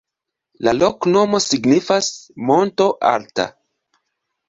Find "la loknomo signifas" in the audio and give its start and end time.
0.67-2.09